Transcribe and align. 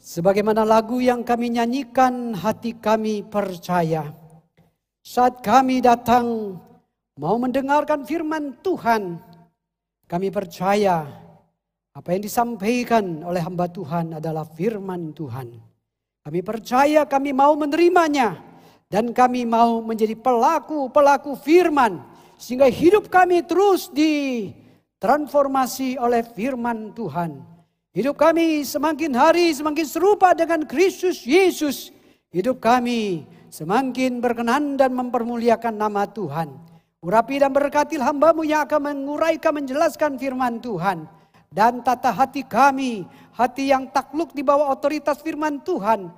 Sebagaimana 0.00 0.62
lagu 0.62 1.02
yang 1.02 1.26
kami 1.26 1.50
nyanyikan, 1.56 2.36
hati 2.36 2.76
kami 2.76 3.24
percaya. 3.26 4.12
Saat 5.06 5.42
kami 5.42 5.80
datang 5.80 6.58
mau 7.16 7.38
mendengarkan 7.38 8.04
firman 8.04 8.52
Tuhan, 8.60 9.18
kami 10.06 10.30
percaya 10.30 11.06
apa 11.96 12.12
yang 12.12 12.22
disampaikan 12.28 13.24
oleh 13.24 13.40
hamba 13.40 13.72
Tuhan 13.72 14.20
adalah 14.20 14.44
firman 14.44 15.16
Tuhan. 15.16 15.48
Kami 16.26 16.42
percaya 16.44 17.08
kami 17.08 17.32
mau 17.32 17.56
menerimanya 17.56 18.36
dan 18.92 19.16
kami 19.16 19.48
mau 19.48 19.80
menjadi 19.80 20.12
pelaku-pelaku 20.18 21.32
firman 21.40 22.04
sehingga 22.36 22.68
hidup 22.68 23.08
kami 23.08 23.40
terus 23.48 23.88
ditransformasi 23.94 25.96
oleh 25.96 26.20
firman 26.22 26.92
Tuhan. 26.92 27.55
Hidup 27.96 28.20
kami 28.20 28.60
semakin 28.60 29.16
hari 29.16 29.56
semakin 29.56 29.88
serupa 29.88 30.36
dengan 30.36 30.68
Kristus 30.68 31.24
Yesus. 31.24 31.96
Hidup 32.28 32.60
kami 32.60 33.24
semakin 33.48 34.20
berkenan 34.20 34.76
dan 34.76 34.92
mempermuliakan 34.92 35.80
nama 35.80 36.04
Tuhan. 36.04 36.52
Urapi 37.00 37.40
dan 37.40 37.56
berkati 37.56 37.96
hambamu 37.96 38.44
yang 38.44 38.68
akan 38.68 38.92
menguraikan 38.92 39.56
menjelaskan 39.56 40.20
firman 40.20 40.60
Tuhan. 40.60 41.08
Dan 41.48 41.80
tata 41.80 42.12
hati 42.12 42.44
kami, 42.44 43.08
hati 43.32 43.72
yang 43.72 43.88
takluk 43.88 44.36
di 44.36 44.44
bawah 44.44 44.76
otoritas 44.76 45.24
firman 45.24 45.64
Tuhan. 45.64 46.12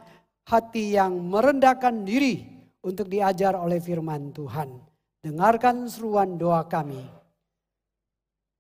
Hati 0.51 0.99
yang 0.99 1.15
merendahkan 1.31 2.03
diri 2.03 2.43
untuk 2.83 3.07
diajar 3.07 3.55
oleh 3.55 3.79
firman 3.79 4.35
Tuhan. 4.35 4.83
Dengarkan 5.23 5.87
seruan 5.87 6.35
doa 6.35 6.67
kami. 6.67 7.18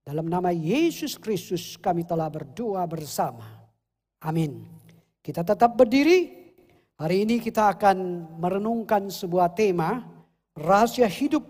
Dalam 0.09 0.25
nama 0.25 0.49
Yesus 0.49 1.21
Kristus 1.21 1.77
kami 1.77 2.01
telah 2.01 2.33
berdoa 2.33 2.81
bersama. 2.89 3.45
Amin. 4.25 4.65
Kita 5.21 5.45
tetap 5.45 5.77
berdiri. 5.77 6.49
Hari 6.97 7.29
ini 7.29 7.37
kita 7.45 7.77
akan 7.77 8.25
merenungkan 8.41 9.13
sebuah 9.13 9.53
tema 9.53 10.01
rahasia 10.57 11.05
hidup 11.05 11.45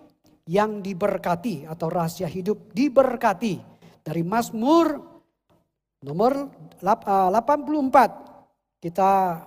yang 0.50 0.82
diberkati 0.82 1.70
atau 1.70 1.86
rahasia 1.86 2.26
hidup 2.26 2.74
diberkati 2.74 3.62
dari 4.02 4.26
Mazmur 4.26 5.06
nomor 6.02 6.50
84. 6.82 6.82
Eh, 6.82 8.10
kita 8.82 9.38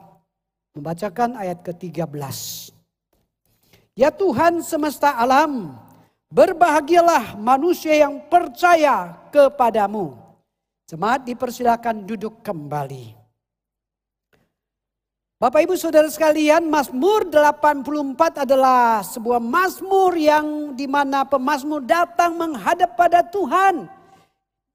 membacakan 0.71 1.35
ayat 1.35 1.59
ke-13. 1.67 2.15
Ya 3.91 4.07
Tuhan 4.07 4.63
semesta 4.63 5.19
alam, 5.19 5.75
Berbahagialah 6.31 7.35
manusia 7.35 7.91
yang 7.91 8.23
percaya 8.31 9.19
kepadamu. 9.35 10.15
Jemaat 10.87 11.27
dipersilakan 11.27 12.07
duduk 12.07 12.39
kembali. 12.39 13.19
Bapak 15.35 15.67
Ibu 15.67 15.75
Saudara 15.75 16.07
sekalian, 16.07 16.71
Mazmur 16.71 17.27
84 17.27 18.47
adalah 18.47 19.03
sebuah 19.03 19.43
mazmur 19.43 20.15
yang 20.15 20.71
di 20.71 20.87
mana 20.87 21.27
pemazmur 21.27 21.83
datang 21.83 22.39
menghadap 22.39 22.95
pada 22.95 23.27
Tuhan. 23.27 23.91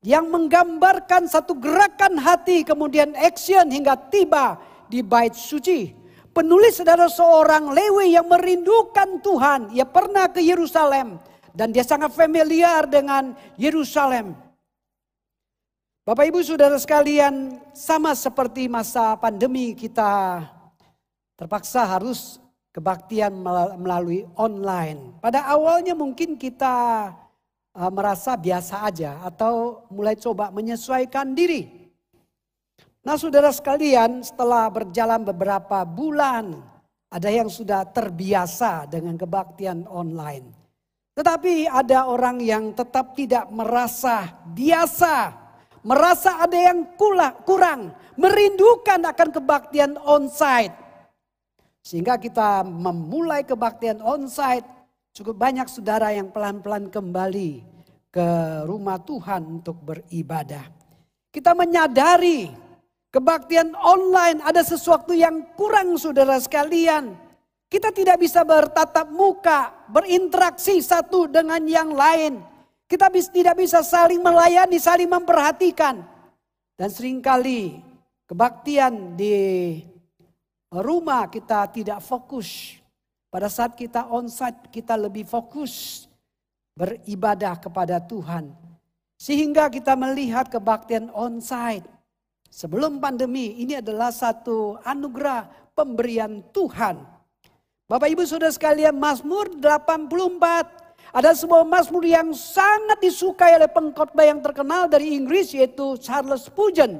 Yang 0.05 0.27
menggambarkan 0.29 1.25
satu 1.25 1.57
gerakan 1.57 2.21
hati 2.21 2.69
kemudian 2.69 3.17
action 3.17 3.73
hingga 3.73 3.97
tiba 4.13 4.61
di 4.93 5.01
bait 5.01 5.33
suci. 5.33 5.89
Penulis 6.37 6.85
adalah 6.85 7.09
seorang 7.09 7.73
Lewi 7.73 8.13
yang 8.13 8.29
merindukan 8.29 9.25
Tuhan. 9.25 9.73
Ia 9.73 9.89
pernah 9.89 10.29
ke 10.29 10.45
Yerusalem 10.45 11.17
dan 11.57 11.73
dia 11.73 11.83
sangat 11.83 12.13
familiar 12.13 12.85
dengan 12.85 13.33
Yerusalem. 13.57 14.37
Bapak 16.05 16.29
Ibu 16.29 16.45
Saudara 16.45 16.77
sekalian, 16.77 17.59
sama 17.73 18.13
seperti 18.13 18.69
masa 18.69 19.17
pandemi 19.17 19.73
kita 19.73 20.45
terpaksa 21.35 21.83
harus 21.83 22.39
kebaktian 22.71 23.33
melalui 23.81 24.29
online. 24.37 25.17
Pada 25.19 25.49
awalnya 25.49 25.97
mungkin 25.97 26.37
kita 26.37 27.09
uh, 27.73 27.91
merasa 27.91 28.37
biasa 28.37 28.87
aja 28.87 29.19
atau 29.25 29.83
mulai 29.89 30.15
coba 30.15 30.53
menyesuaikan 30.53 31.33
diri. 31.33 31.89
Nah 33.01 33.17
saudara 33.17 33.49
sekalian 33.51 34.21
setelah 34.21 34.69
berjalan 34.69 35.25
beberapa 35.25 35.89
bulan 35.89 36.61
ada 37.09 37.33
yang 37.33 37.49
sudah 37.49 37.83
terbiasa 37.89 38.85
dengan 38.87 39.17
kebaktian 39.17 39.89
online. 39.89 40.66
Tetapi 41.17 41.65
ada 41.65 42.13
orang 42.13 42.45
yang 42.45 42.77
tetap 42.77 43.17
tidak 43.17 43.49
merasa 43.49 44.37
biasa, 44.53 45.33
merasa 45.81 46.45
ada 46.45 46.53
yang 46.61 46.93
kurang, 47.49 47.97
merindukan 48.21 49.01
akan 49.01 49.29
kebaktian 49.33 49.97
onsite. 49.97 50.77
Sehingga 51.81 52.21
kita 52.21 52.69
memulai 52.69 53.49
kebaktian 53.49 54.05
onsite, 54.05 54.69
cukup 55.17 55.41
banyak 55.41 55.65
saudara 55.73 56.13
yang 56.13 56.29
pelan-pelan 56.29 56.93
kembali 56.93 57.65
ke 58.13 58.29
rumah 58.69 59.01
Tuhan 59.01 59.61
untuk 59.61 59.81
beribadah. 59.81 60.69
Kita 61.33 61.57
menyadari 61.57 62.53
kebaktian 63.09 63.73
online 63.73 64.45
ada 64.45 64.61
sesuatu 64.61 65.17
yang 65.17 65.49
kurang 65.57 65.97
saudara 65.97 66.37
sekalian. 66.37 67.17
Kita 67.67 67.91
tidak 67.91 68.23
bisa 68.23 68.47
bertatap 68.47 69.11
muka, 69.11 69.75
berinteraksi 69.91 70.79
satu 70.79 71.27
dengan 71.27 71.59
yang 71.67 71.91
lain. 71.91 72.39
Kita 72.87 73.11
tidak 73.11 73.59
bisa 73.59 73.83
saling 73.83 74.23
melayani, 74.23 74.79
saling 74.79 75.11
memperhatikan. 75.11 76.07
Dan 76.79 76.89
sering 76.95 77.19
kali 77.19 77.83
kebaktian 78.31 79.19
di 79.19 79.35
rumah 80.71 81.27
kita 81.27 81.67
tidak 81.75 81.99
fokus. 82.07 82.79
Pada 83.27 83.51
saat 83.51 83.75
kita 83.75 84.07
onsite 84.15 84.71
kita 84.71 84.95
lebih 84.95 85.27
fokus 85.27 86.07
beribadah 86.79 87.59
kepada 87.59 87.99
Tuhan. 87.99 88.55
Sehingga 89.19 89.67
kita 89.67 89.99
melihat 89.99 90.47
kebaktian 90.47 91.11
onsite. 91.11 91.91
Sebelum 92.47 93.03
pandemi 93.03 93.59
ini 93.59 93.83
adalah 93.83 94.15
satu 94.15 94.79
anugerah 94.87 95.75
pemberian 95.75 96.47
Tuhan 96.55 97.16
Bapak 97.87 98.11
Ibu 98.11 98.27
Saudara 98.27 98.51
sekalian, 98.51 98.99
Mazmur 98.99 99.47
84 99.63 101.15
ada 101.15 101.31
sebuah 101.31 101.63
Mazmur 101.63 102.03
yang 102.03 102.35
sangat 102.35 102.99
disukai 102.99 103.55
oleh 103.55 103.71
pengkhotbah 103.71 104.27
yang 104.27 104.43
terkenal 104.43 104.91
dari 104.91 105.15
Inggris 105.15 105.55
yaitu 105.55 105.95
Charles 106.03 106.51
Spurgeon. 106.51 106.99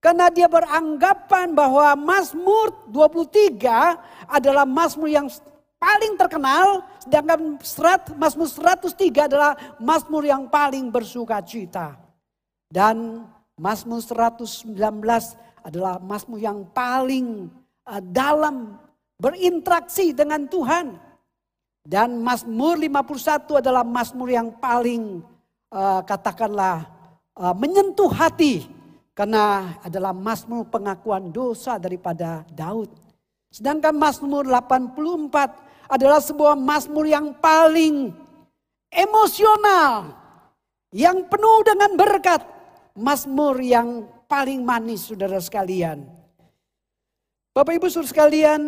Karena 0.00 0.32
dia 0.32 0.48
beranggapan 0.48 1.52
bahwa 1.52 1.92
Mazmur 1.92 2.88
23 2.88 4.32
adalah 4.32 4.64
Mazmur 4.64 5.12
yang 5.12 5.28
paling 5.76 6.16
terkenal, 6.16 6.88
sedangkan 7.04 7.60
serat, 7.60 8.08
Mazmur 8.16 8.48
103 8.48 9.28
adalah 9.28 9.52
Mazmur 9.76 10.24
yang 10.24 10.48
paling 10.48 10.88
bersuka 10.88 11.36
cita. 11.44 12.00
Dan 12.64 13.28
Mazmur 13.60 14.00
119 14.00 14.72
adalah 15.60 16.00
Mazmur 16.00 16.40
yang 16.40 16.64
paling 16.72 17.52
uh, 17.84 18.00
dalam 18.00 18.87
berinteraksi 19.18 20.14
dengan 20.14 20.46
Tuhan. 20.46 20.94
Dan 21.82 22.22
Mazmur 22.22 22.78
51 22.78 23.60
adalah 23.64 23.82
Mazmur 23.82 24.28
yang 24.30 24.54
paling 24.60 25.24
uh, 25.72 26.00
katakanlah 26.04 26.86
uh, 27.34 27.54
menyentuh 27.56 28.12
hati 28.12 28.68
karena 29.16 29.74
adalah 29.82 30.14
Mazmur 30.14 30.68
pengakuan 30.68 31.32
dosa 31.34 31.80
daripada 31.80 32.44
Daud. 32.52 32.92
Sedangkan 33.48 33.96
Mazmur 33.96 34.44
84 34.44 35.88
adalah 35.88 36.20
sebuah 36.20 36.54
Mazmur 36.54 37.08
yang 37.08 37.32
paling 37.40 38.12
emosional, 38.92 40.12
yang 40.92 41.24
penuh 41.24 41.58
dengan 41.64 41.96
berkat, 41.96 42.44
Mazmur 42.92 43.56
yang 43.64 44.04
paling 44.28 44.60
manis 44.60 45.08
saudara 45.08 45.40
sekalian. 45.40 46.04
Bapak 47.56 47.80
Ibu 47.80 47.88
saudara 47.88 48.12
sekalian, 48.12 48.60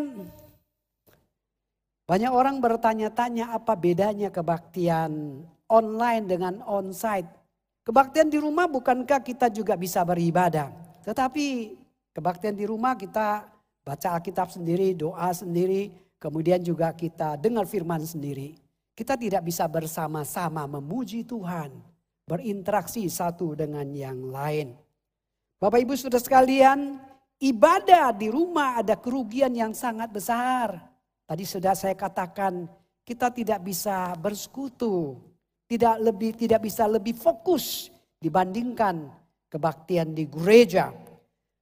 banyak 2.10 2.34
orang 2.34 2.58
bertanya-tanya 2.58 3.54
apa 3.54 3.78
bedanya 3.78 4.34
kebaktian 4.34 5.46
online 5.70 6.26
dengan 6.26 6.58
onsite. 6.66 7.30
Kebaktian 7.86 8.26
di 8.26 8.42
rumah 8.42 8.66
bukankah 8.66 9.22
kita 9.22 9.46
juga 9.46 9.78
bisa 9.78 10.02
beribadah? 10.02 10.74
Tetapi 11.06 11.78
kebaktian 12.10 12.58
di 12.58 12.66
rumah 12.66 12.98
kita 12.98 13.46
baca 13.86 14.18
Alkitab 14.18 14.50
sendiri, 14.50 14.90
doa 14.98 15.30
sendiri, 15.30 15.94
kemudian 16.18 16.58
juga 16.58 16.90
kita 16.90 17.38
dengar 17.38 17.70
firman 17.70 18.02
sendiri. 18.02 18.58
Kita 18.90 19.14
tidak 19.14 19.46
bisa 19.46 19.70
bersama-sama 19.70 20.66
memuji 20.66 21.22
Tuhan, 21.22 21.78
berinteraksi 22.26 23.06
satu 23.06 23.54
dengan 23.54 23.86
yang 23.94 24.34
lain. 24.34 24.74
Bapak 25.62 25.78
Ibu 25.78 25.94
sudah 25.94 26.18
sekalian, 26.18 26.98
ibadah 27.38 28.10
di 28.10 28.34
rumah 28.34 28.82
ada 28.82 28.98
kerugian 28.98 29.54
yang 29.54 29.70
sangat 29.70 30.10
besar. 30.10 30.89
Tadi 31.30 31.46
sudah 31.46 31.78
saya 31.78 31.94
katakan 31.94 32.66
kita 33.06 33.30
tidak 33.30 33.62
bisa 33.62 34.18
bersekutu, 34.18 35.14
tidak 35.70 36.02
lebih 36.02 36.34
tidak 36.34 36.66
bisa 36.66 36.90
lebih 36.90 37.14
fokus 37.14 37.86
dibandingkan 38.18 39.06
kebaktian 39.46 40.10
di 40.10 40.26
gereja. 40.26 40.90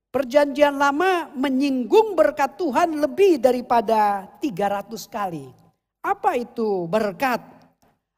Perjanjian 0.09 0.73
lama 0.73 1.29
menyinggung 1.37 2.17
berkat 2.17 2.57
Tuhan 2.57 2.97
lebih 2.97 3.45
daripada 3.45 4.25
300 4.41 4.89
kali. 5.05 5.53
Apa 6.01 6.41
itu 6.41 6.89
berkat? 6.89 7.45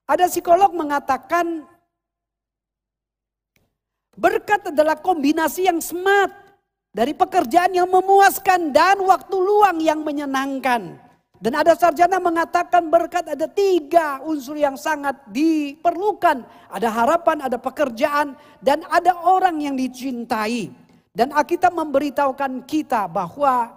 Ada 0.07 0.31
psikolog 0.31 0.71
mengatakan 0.71 1.67
berkat 4.15 4.71
adalah 4.71 5.03
kombinasi 5.03 5.67
yang 5.67 5.83
smart 5.83 6.31
dari 6.95 7.11
pekerjaan 7.11 7.75
yang 7.75 7.91
memuaskan 7.91 8.71
dan 8.71 9.03
waktu 9.03 9.35
luang 9.35 9.83
yang 9.83 10.07
menyenangkan. 10.07 11.10
Dan 11.41 11.57
ada 11.57 11.73
sarjana 11.73 12.21
mengatakan 12.21 12.93
berkat 12.93 13.25
ada 13.33 13.49
tiga 13.49 14.21
unsur 14.29 14.61
yang 14.61 14.77
sangat 14.77 15.17
diperlukan. 15.33 16.45
Ada 16.69 16.89
harapan, 16.93 17.49
ada 17.49 17.57
pekerjaan, 17.57 18.37
dan 18.61 18.85
ada 18.93 19.17
orang 19.25 19.57
yang 19.57 19.73
dicintai. 19.73 20.69
Dan 21.17 21.33
Alkitab 21.33 21.73
memberitahukan 21.73 22.69
kita 22.69 23.09
bahwa 23.09 23.73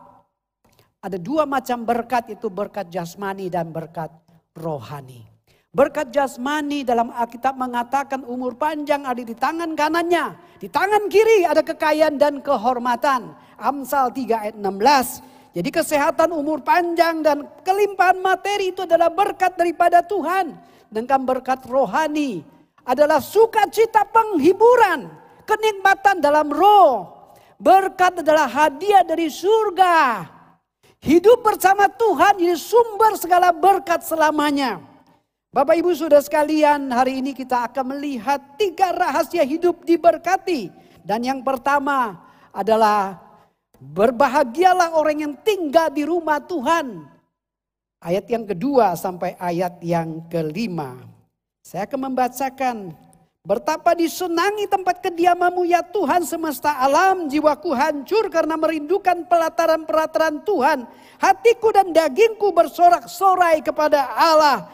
ada 0.99 1.15
dua 1.15 1.47
macam 1.47 1.87
berkat 1.87 2.35
itu 2.35 2.51
berkat 2.51 2.91
jasmani 2.91 3.47
dan 3.47 3.71
berkat 3.71 4.11
rohani. 4.59 5.23
Berkat 5.71 6.11
jasmani 6.11 6.83
dalam 6.83 7.15
Alkitab 7.15 7.55
mengatakan 7.55 8.27
umur 8.27 8.59
panjang 8.59 9.07
ada 9.07 9.23
di 9.23 9.33
tangan 9.33 9.71
kanannya. 9.73 10.35
Di 10.59 10.67
tangan 10.67 11.07
kiri 11.07 11.47
ada 11.47 11.63
kekayaan 11.63 12.19
dan 12.19 12.43
kehormatan. 12.43 13.33
Amsal 13.55 14.11
3 14.11 14.51
ayat 14.51 14.55
16. 14.59 15.32
Jadi 15.53 15.69
kesehatan 15.69 16.33
umur 16.33 16.65
panjang 16.65 17.21
dan 17.21 17.45
kelimpahan 17.61 18.17
materi 18.17 18.73
itu 18.73 18.89
adalah 18.89 19.13
berkat 19.13 19.53
daripada 19.53 20.01
Tuhan. 20.01 20.57
Dengan 20.89 21.25
berkat 21.25 21.65
rohani 21.65 22.41
adalah 22.85 23.21
sukacita 23.21 24.05
penghiburan. 24.09 25.09
Kenikmatan 25.43 26.23
dalam 26.23 26.49
roh 26.49 27.13
Berkat 27.63 28.19
adalah 28.19 28.43
hadiah 28.51 29.07
dari 29.07 29.31
surga. 29.31 30.27
Hidup 30.99 31.47
bersama 31.47 31.87
Tuhan 31.87 32.35
ini 32.35 32.59
sumber 32.59 33.15
segala 33.15 33.55
berkat 33.55 34.03
selamanya. 34.03 34.83
Bapak 35.47 35.79
Ibu 35.79 35.95
sudah 35.95 36.19
sekalian 36.19 36.91
hari 36.91 37.23
ini 37.23 37.31
kita 37.31 37.71
akan 37.71 37.95
melihat 37.95 38.59
tiga 38.59 38.91
rahasia 38.91 39.47
hidup 39.47 39.79
diberkati. 39.87 40.75
Dan 41.07 41.23
yang 41.23 41.39
pertama 41.39 42.19
adalah 42.51 43.22
berbahagialah 43.91 44.95
orang 44.95 45.17
yang 45.19 45.33
tinggal 45.43 45.91
di 45.91 46.07
rumah 46.07 46.39
Tuhan. 46.39 47.11
Ayat 47.99 48.25
yang 48.31 48.47
kedua 48.47 48.95
sampai 48.95 49.35
ayat 49.35 49.79
yang 49.83 50.23
kelima. 50.31 51.03
Saya 51.63 51.87
akan 51.87 52.11
membacakan 52.11 52.77
Bertapa 53.43 53.91
disenangi 53.91 54.71
tempat 54.71 55.03
kediamamu 55.03 55.67
ya 55.67 55.83
Tuhan 55.83 56.23
semesta 56.23 56.79
alam. 56.79 57.27
Jiwaku 57.27 57.75
hancur 57.75 58.31
karena 58.31 58.55
merindukan 58.55 59.27
pelataran-pelataran 59.27 60.47
Tuhan. 60.47 60.87
Hatiku 61.19 61.75
dan 61.75 61.91
dagingku 61.91 62.55
bersorak-sorai 62.55 63.59
kepada 63.59 64.15
Allah. 64.15 64.71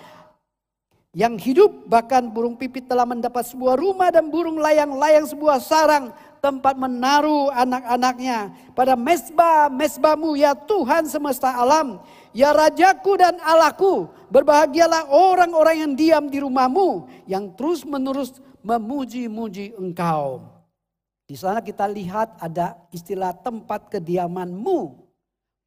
Yang 1.17 1.50
hidup 1.50 1.89
bahkan 1.89 2.29
burung 2.29 2.53
pipit 2.53 2.85
telah 2.85 3.09
mendapat 3.09 3.41
sebuah 3.50 3.73
rumah 3.73 4.13
dan 4.13 4.29
burung 4.29 4.62
layang-layang 4.62 5.25
sebuah 5.25 5.57
sarang 5.57 6.13
tempat 6.39 6.75
menaruh 6.75 7.51
anak-anaknya. 7.51 8.51
Pada 8.74 8.95
mesbah, 8.95 9.68
mesbahmu 9.68 10.36
ya 10.39 10.56
Tuhan 10.56 11.07
semesta 11.07 11.51
alam. 11.53 12.00
Ya 12.31 12.56
Rajaku 12.56 13.19
dan 13.19 13.38
Allahku, 13.44 14.07
berbahagialah 14.31 15.12
orang-orang 15.12 15.75
yang 15.86 15.94
diam 15.95 16.25
di 16.31 16.39
rumahmu. 16.39 17.07
Yang 17.27 17.45
terus 17.59 17.80
menerus 17.83 18.31
memuji-muji 18.63 19.75
engkau. 19.75 20.44
Di 21.30 21.38
sana 21.38 21.62
kita 21.62 21.86
lihat 21.86 22.41
ada 22.41 22.74
istilah 22.89 23.36
tempat 23.38 23.91
kediamanmu. 23.94 24.97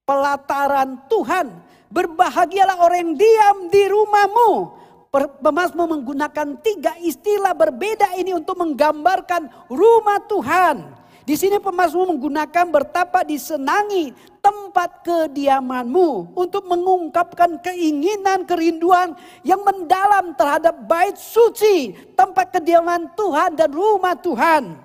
Pelataran 0.02 1.06
Tuhan. 1.06 1.54
Berbahagialah 1.92 2.82
orang 2.82 2.98
yang 3.06 3.14
diam 3.14 3.56
di 3.70 3.82
rumahmu. 3.86 4.50
Pemasmu 5.12 5.84
menggunakan 5.84 6.56
tiga 6.64 6.96
istilah 6.96 7.52
berbeda 7.52 8.16
ini 8.16 8.32
untuk 8.32 8.56
menggambarkan 8.56 9.44
rumah 9.68 10.16
Tuhan. 10.24 10.88
Di 11.28 11.36
sini 11.36 11.60
pemasmur 11.60 12.16
menggunakan 12.16 12.72
bertapa 12.72 13.20
disenangi 13.20 14.16
tempat 14.40 15.04
kediamanmu 15.04 16.32
untuk 16.32 16.64
mengungkapkan 16.64 17.60
keinginan 17.60 18.48
kerinduan 18.48 19.12
yang 19.44 19.60
mendalam 19.60 20.32
terhadap 20.32 20.80
bait 20.88 21.20
suci, 21.20 21.92
tempat 22.16 22.48
kediaman 22.48 23.12
Tuhan 23.12 23.52
dan 23.52 23.68
rumah 23.68 24.16
Tuhan. 24.16 24.80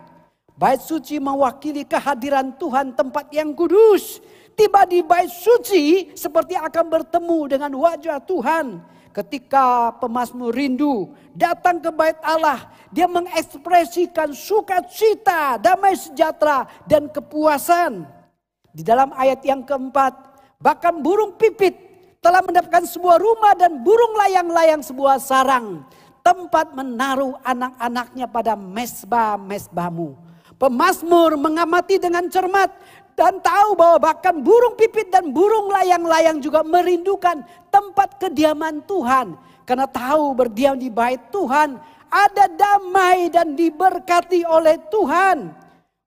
Bait 0.59 0.83
suci 0.83 1.23
mewakili 1.23 1.87
kehadiran 1.87 2.51
Tuhan 2.59 2.91
tempat 2.99 3.31
yang 3.31 3.55
kudus. 3.55 4.19
Tiba 4.59 4.83
di 4.83 4.99
bait 5.07 5.31
suci 5.31 6.11
seperti 6.19 6.59
akan 6.59 6.85
bertemu 6.91 7.39
dengan 7.47 7.71
wajah 7.79 8.19
Tuhan 8.19 8.96
Ketika 9.17 9.97
pemazmur 9.97 10.53
rindu 10.53 11.09
datang 11.33 11.81
ke 11.81 11.89
bait 11.89 12.21
Allah, 12.21 12.69
dia 12.93 13.09
mengekspresikan 13.09 14.29
sukacita, 14.29 15.57
damai 15.57 15.97
sejahtera 15.97 16.69
dan 16.85 17.09
kepuasan. 17.09 18.05
Di 18.69 18.85
dalam 18.85 19.09
ayat 19.17 19.41
yang 19.41 19.65
keempat, 19.65 20.13
bahkan 20.61 21.01
burung 21.01 21.33
pipit 21.33 21.73
telah 22.21 22.45
mendapatkan 22.45 22.85
sebuah 22.85 23.17
rumah 23.17 23.57
dan 23.57 23.81
burung 23.81 24.13
layang-layang 24.21 24.85
sebuah 24.85 25.17
sarang. 25.17 25.81
Tempat 26.21 26.77
menaruh 26.77 27.41
anak-anaknya 27.41 28.29
pada 28.29 28.53
mesbah-mesbahmu. 28.53 30.26
Pemazmur 30.57 31.37
mengamati 31.37 32.01
dengan 32.01 32.25
cermat 32.33 32.73
dan 33.13 33.37
tahu 33.41 33.77
bahwa 33.77 33.97
bahkan 34.09 34.33
burung 34.41 34.73
pipit 34.73 35.09
dan 35.13 35.29
burung 35.29 35.69
layang-layang 35.69 36.41
juga 36.41 36.65
merindukan 36.65 37.45
tempat 37.69 38.17
kediaman 38.17 38.81
Tuhan. 38.85 39.37
Karena 39.69 39.85
tahu 39.85 40.33
berdiam 40.33 40.73
di 40.73 40.89
bait 40.89 41.21
Tuhan 41.29 41.77
ada 42.09 42.45
damai 42.49 43.29
dan 43.29 43.53
diberkati 43.53 44.45
oleh 44.49 44.81
Tuhan. 44.89 45.53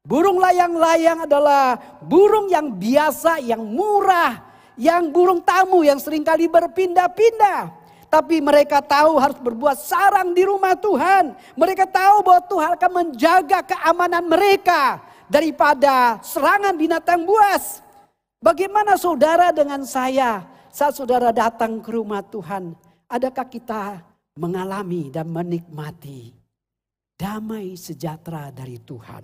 Burung 0.02 0.43
layang-layang 0.43 1.29
adalah 1.29 1.79
burung 2.03 2.50
yang 2.50 2.73
biasa, 2.75 3.38
yang 3.38 3.62
murah, 3.62 4.50
yang 4.81 5.12
burung 5.12 5.44
tamu 5.44 5.85
yang 5.85 6.00
sering 6.00 6.25
kali 6.25 6.49
berpindah-pindah. 6.49 7.80
Tapi 8.11 8.43
mereka 8.43 8.83
tahu 8.83 9.23
harus 9.23 9.39
berbuat 9.39 9.79
sarang 9.79 10.35
di 10.35 10.43
rumah 10.43 10.75
Tuhan. 10.75 11.31
Mereka 11.55 11.87
tahu 11.87 12.27
bahwa 12.27 12.43
Tuhan 12.43 12.71
akan 12.75 12.93
menjaga 12.93 13.62
keamanan 13.62 14.27
mereka 14.27 14.99
daripada 15.31 16.19
serangan 16.27 16.75
binatang 16.75 17.23
buas. 17.23 17.87
Bagaimana 18.43 18.99
saudara 18.99 19.55
dengan 19.55 19.87
saya 19.87 20.43
saat 20.75 20.99
saudara 20.99 21.31
datang 21.31 21.79
ke 21.79 21.94
rumah 21.94 22.19
Tuhan? 22.27 22.75
Adakah 23.06 23.46
kita 23.46 24.03
mengalami 24.34 25.06
dan 25.15 25.31
menikmati 25.31 26.34
damai 27.15 27.79
sejahtera 27.79 28.51
dari 28.51 28.82
Tuhan? 28.82 29.23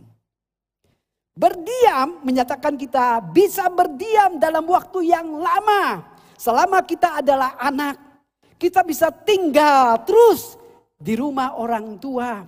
Berdiam 1.37 2.23
menyatakan 2.23 2.79
kita 2.79 3.19
bisa 3.35 3.67
berdiam 3.67 4.39
dalam 4.39 4.63
waktu 4.63 5.11
yang 5.11 5.27
lama. 5.37 6.07
Selama 6.39 6.81
kita 6.87 7.21
adalah 7.21 7.59
anak, 7.61 8.06
kita 8.57 8.81
bisa 8.85 9.13
tinggal 9.13 10.01
terus 10.05 10.57
di 10.97 11.17
rumah 11.17 11.57
orang 11.57 12.01
tua. 12.01 12.45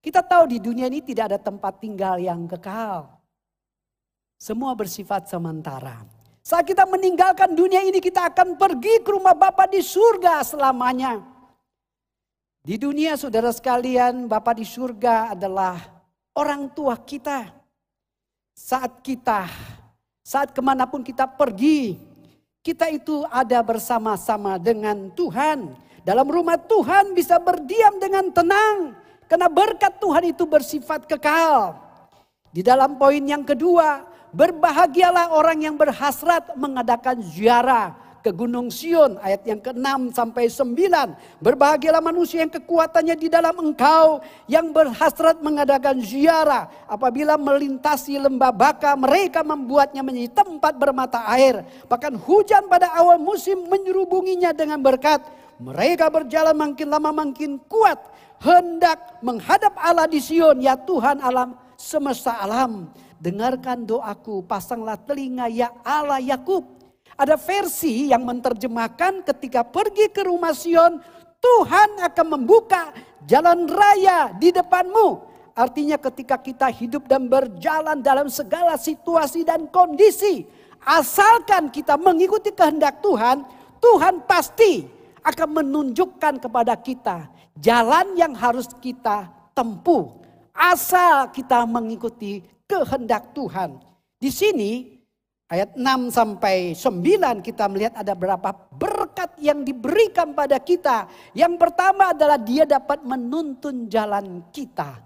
Kita 0.00 0.24
tahu 0.24 0.56
di 0.56 0.58
dunia 0.58 0.88
ini 0.88 1.04
tidak 1.04 1.36
ada 1.36 1.38
tempat 1.40 1.76
tinggal 1.76 2.16
yang 2.16 2.48
kekal. 2.48 3.20
Semua 4.40 4.72
bersifat 4.72 5.28
sementara. 5.28 6.00
Saat 6.40 6.64
kita 6.64 6.88
meninggalkan 6.88 7.52
dunia 7.52 7.84
ini 7.84 8.00
kita 8.00 8.32
akan 8.32 8.56
pergi 8.56 9.04
ke 9.04 9.12
rumah 9.12 9.36
Bapa 9.36 9.68
di 9.68 9.84
surga 9.84 10.40
selamanya. 10.40 11.20
Di 12.64 12.80
dunia 12.80 13.20
saudara 13.20 13.52
sekalian 13.52 14.24
Bapa 14.24 14.56
di 14.56 14.64
surga 14.64 15.36
adalah 15.36 15.76
orang 16.32 16.72
tua 16.72 16.96
kita. 16.96 17.52
Saat 18.56 19.04
kita, 19.04 19.44
saat 20.24 20.56
ke 20.56 20.60
mana 20.64 20.88
pun 20.88 21.04
kita 21.04 21.28
pergi, 21.28 22.00
kita 22.60 22.92
itu 22.92 23.24
ada 23.32 23.64
bersama-sama 23.64 24.60
dengan 24.60 25.08
Tuhan. 25.16 25.72
Dalam 26.04 26.28
rumah 26.28 26.60
Tuhan 26.60 27.16
bisa 27.16 27.40
berdiam 27.40 27.96
dengan 27.96 28.28
tenang. 28.32 28.96
Karena 29.28 29.48
berkat 29.48 29.96
Tuhan 29.96 30.24
itu 30.34 30.44
bersifat 30.44 31.06
kekal. 31.06 31.78
Di 32.50 32.60
dalam 32.66 32.98
poin 32.98 33.22
yang 33.22 33.46
kedua, 33.46 34.02
berbahagialah 34.34 35.32
orang 35.32 35.70
yang 35.70 35.76
berhasrat 35.78 36.52
mengadakan 36.58 37.22
ziarah 37.22 38.09
ke 38.20 38.30
Gunung 38.32 38.68
Sion 38.68 39.16
ayat 39.20 39.42
yang 39.48 39.60
ke-6 39.60 40.12
sampai 40.12 40.48
9. 40.48 41.40
Berbahagialah 41.40 42.04
manusia 42.04 42.44
yang 42.44 42.52
kekuatannya 42.52 43.16
di 43.16 43.28
dalam 43.32 43.56
engkau 43.56 44.20
yang 44.46 44.70
berhasrat 44.70 45.40
mengadakan 45.40 46.00
ziarah. 46.04 46.68
Apabila 46.84 47.40
melintasi 47.40 48.20
lembah 48.20 48.52
baka 48.52 48.92
mereka 48.94 49.40
membuatnya 49.40 50.04
menjadi 50.04 50.44
tempat 50.44 50.76
bermata 50.76 51.24
air. 51.32 51.64
Bahkan 51.88 52.20
hujan 52.20 52.68
pada 52.68 52.92
awal 52.92 53.16
musim 53.16 53.64
menyerubunginya 53.68 54.52
dengan 54.52 54.80
berkat. 54.80 55.24
Mereka 55.60 56.08
berjalan 56.08 56.56
makin 56.56 56.88
lama 56.88 57.10
makin 57.12 57.60
kuat 57.68 58.00
hendak 58.40 59.20
menghadap 59.20 59.76
Allah 59.76 60.08
di 60.08 60.16
Sion, 60.16 60.56
ya 60.64 60.72
Tuhan 60.72 61.20
alam 61.20 61.52
semesta 61.76 62.40
alam. 62.40 62.88
dengarkan 63.20 63.84
doaku, 63.84 64.40
pasanglah 64.48 64.96
telinga 64.96 65.44
ya 65.52 65.68
Allah 65.84 66.24
Yakub. 66.24 66.79
Ada 67.20 67.36
versi 67.36 68.08
yang 68.08 68.24
menerjemahkan 68.24 69.20
ketika 69.28 69.60
pergi 69.60 70.08
ke 70.08 70.24
rumah 70.24 70.56
Sion, 70.56 70.96
Tuhan 71.36 72.00
akan 72.00 72.26
membuka 72.40 72.96
jalan 73.28 73.68
raya 73.68 74.32
di 74.40 74.48
depanmu. 74.48 75.28
Artinya 75.52 76.00
ketika 76.00 76.40
kita 76.40 76.72
hidup 76.72 77.04
dan 77.04 77.28
berjalan 77.28 78.00
dalam 78.00 78.32
segala 78.32 78.80
situasi 78.80 79.44
dan 79.44 79.68
kondisi, 79.68 80.48
asalkan 80.80 81.68
kita 81.68 82.00
mengikuti 82.00 82.56
kehendak 82.56 83.04
Tuhan, 83.04 83.44
Tuhan 83.84 84.24
pasti 84.24 84.88
akan 85.20 85.60
menunjukkan 85.60 86.40
kepada 86.40 86.72
kita 86.80 87.28
jalan 87.60 88.16
yang 88.16 88.32
harus 88.32 88.72
kita 88.80 89.28
tempuh 89.52 90.20
asal 90.60 91.32
kita 91.32 91.64
mengikuti 91.64 92.44
kehendak 92.68 93.32
Tuhan. 93.32 93.80
Di 94.20 94.28
sini 94.28 94.99
ayat 95.50 95.74
6 95.74 96.14
sampai 96.14 96.78
9 96.78 97.42
kita 97.42 97.66
melihat 97.66 97.98
ada 97.98 98.14
berapa 98.14 98.54
berkat 98.70 99.34
yang 99.42 99.66
diberikan 99.66 100.30
pada 100.32 100.62
kita. 100.62 101.10
Yang 101.34 101.58
pertama 101.58 102.14
adalah 102.14 102.38
dia 102.38 102.62
dapat 102.62 103.02
menuntun 103.02 103.90
jalan 103.90 104.46
kita. 104.54 105.02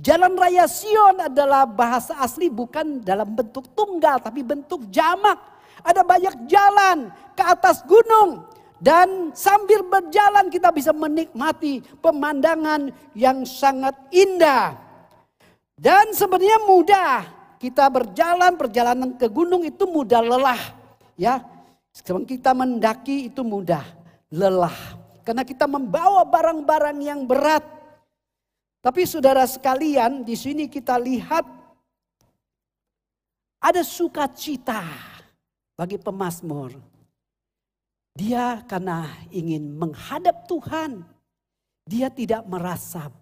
Jalan 0.00 0.32
raya 0.38 0.64
Sion 0.64 1.20
adalah 1.20 1.68
bahasa 1.68 2.16
asli 2.24 2.48
bukan 2.48 3.04
dalam 3.04 3.36
bentuk 3.36 3.76
tunggal 3.76 4.22
tapi 4.22 4.40
bentuk 4.40 4.88
jamak. 4.88 5.36
Ada 5.84 6.06
banyak 6.06 6.48
jalan 6.48 7.12
ke 7.36 7.42
atas 7.44 7.84
gunung. 7.84 8.48
Dan 8.80 9.36
sambil 9.36 9.84
berjalan 9.84 10.48
kita 10.48 10.72
bisa 10.72 10.88
menikmati 10.96 11.84
pemandangan 12.00 12.88
yang 13.12 13.44
sangat 13.44 13.92
indah. 14.08 14.72
Dan 15.76 16.16
sebenarnya 16.16 16.64
mudah. 16.64 17.39
Kita 17.60 17.92
berjalan, 17.92 18.56
perjalanan 18.56 19.12
ke 19.20 19.28
gunung 19.28 19.60
itu 19.68 19.84
mudah 19.84 20.24
lelah. 20.24 20.62
Ya, 21.20 21.44
Sebelum 21.90 22.22
kita 22.22 22.54
mendaki 22.54 23.30
itu 23.30 23.42
mudah, 23.42 23.82
lelah. 24.30 24.74
Karena 25.26 25.42
kita 25.42 25.66
membawa 25.66 26.22
barang-barang 26.22 26.98
yang 27.02 27.26
berat. 27.26 27.66
Tapi 28.80 29.04
saudara 29.04 29.44
sekalian, 29.44 30.24
di 30.24 30.38
sini 30.38 30.64
kita 30.70 30.96
lihat 30.96 31.44
ada 33.60 33.82
sukacita 33.84 34.80
bagi 35.76 36.00
pemazmur. 36.00 36.72
Dia 38.16 38.64
karena 38.64 39.06
ingin 39.28 39.76
menghadap 39.76 40.48
Tuhan, 40.48 41.04
dia 41.84 42.08
tidak 42.08 42.48
merasa 42.48 43.12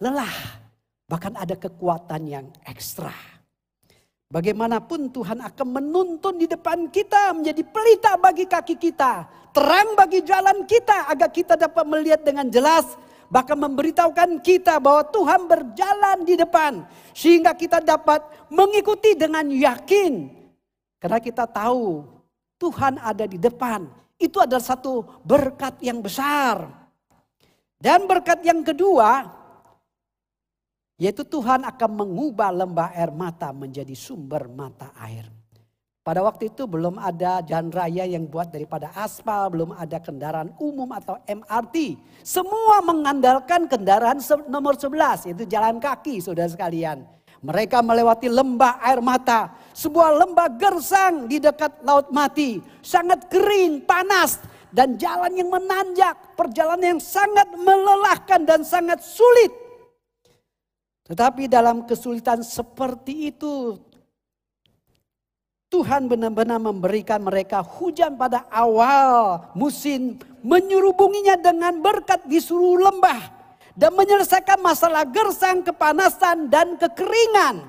lelah, 0.00 0.64
bahkan 1.04 1.36
ada 1.36 1.54
kekuatan 1.54 2.22
yang 2.24 2.46
ekstra. 2.64 3.31
Bagaimanapun 4.32 5.12
Tuhan 5.12 5.44
akan 5.44 5.68
menuntun 5.68 6.40
di 6.40 6.48
depan 6.48 6.88
kita 6.88 7.36
menjadi 7.36 7.60
pelita 7.68 8.16
bagi 8.16 8.48
kaki 8.48 8.80
kita, 8.80 9.28
terang 9.52 9.92
bagi 9.92 10.24
jalan 10.24 10.64
kita 10.64 11.12
agar 11.12 11.28
kita 11.28 11.52
dapat 11.52 11.84
melihat 11.84 12.24
dengan 12.24 12.48
jelas 12.48 12.96
bahkan 13.28 13.60
memberitahukan 13.60 14.40
kita 14.40 14.80
bahwa 14.80 15.04
Tuhan 15.12 15.40
berjalan 15.44 16.24
di 16.24 16.40
depan 16.40 16.80
sehingga 17.12 17.52
kita 17.52 17.84
dapat 17.84 18.24
mengikuti 18.48 19.12
dengan 19.12 19.44
yakin 19.52 20.32
karena 20.96 21.20
kita 21.20 21.44
tahu 21.44 22.08
Tuhan 22.62 23.02
ada 23.02 23.26
di 23.26 23.36
depan. 23.36 23.90
Itu 24.14 24.38
adalah 24.38 24.62
satu 24.62 25.02
berkat 25.26 25.82
yang 25.82 25.98
besar. 25.98 26.62
Dan 27.74 28.06
berkat 28.06 28.46
yang 28.46 28.62
kedua, 28.62 29.26
yaitu 31.02 31.26
Tuhan 31.26 31.66
akan 31.66 31.90
mengubah 31.98 32.54
lembah 32.54 32.94
air 32.94 33.10
mata 33.10 33.50
menjadi 33.50 33.90
sumber 33.90 34.46
mata 34.46 34.94
air. 35.02 35.26
Pada 36.02 36.22
waktu 36.22 36.50
itu 36.50 36.66
belum 36.66 36.98
ada 36.98 37.42
jalan 37.42 37.74
raya 37.74 38.06
yang 38.06 38.30
buat 38.30 38.54
daripada 38.54 38.90
aspal, 38.94 39.50
belum 39.50 39.74
ada 39.74 39.98
kendaraan 39.98 40.54
umum 40.62 40.86
atau 40.94 41.18
MRT. 41.26 41.98
Semua 42.22 42.82
mengandalkan 42.86 43.66
kendaraan 43.66 44.22
nomor 44.46 44.78
11, 44.78 45.30
yaitu 45.30 45.46
jalan 45.46 45.82
kaki 45.82 46.22
saudara 46.22 46.50
sekalian. 46.50 47.06
Mereka 47.42 47.82
melewati 47.82 48.30
lembah 48.30 48.82
air 48.82 49.02
mata. 49.02 49.54
Sebuah 49.74 50.26
lembah 50.26 50.58
gersang 50.58 51.26
di 51.26 51.42
dekat 51.42 51.82
laut 51.82 52.10
mati. 52.14 52.62
Sangat 52.82 53.26
kering, 53.26 53.82
panas. 53.82 54.38
Dan 54.70 54.94
jalan 54.98 55.34
yang 55.34 55.50
menanjak. 55.50 56.38
Perjalanan 56.38 56.98
yang 56.98 57.02
sangat 57.02 57.50
melelahkan 57.58 58.46
dan 58.46 58.62
sangat 58.62 59.02
sulit. 59.02 59.61
Tetapi 61.02 61.50
dalam 61.50 61.82
kesulitan 61.82 62.46
seperti 62.46 63.34
itu. 63.34 63.74
Tuhan 65.72 66.04
benar-benar 66.04 66.60
memberikan 66.60 67.24
mereka 67.24 67.64
hujan 67.64 68.14
pada 68.14 68.44
awal 68.52 69.40
musim. 69.56 70.20
Menyurubunginya 70.44 71.40
dengan 71.40 71.80
berkat 71.80 72.28
di 72.28 72.36
seluruh 72.38 72.92
lembah 72.92 73.42
dan 73.72 73.96
menyelesaikan 73.96 74.60
masalah 74.60 75.08
gersang, 75.08 75.64
kepanasan, 75.64 76.52
dan 76.52 76.76
kekeringan. 76.76 77.64